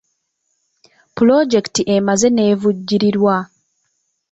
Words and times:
Pulojekiti 1.15 1.81
emaze 1.95 2.27
n'evvujjirirwa. 2.31 3.37